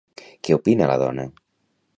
[0.47, 1.29] Què opina la dona?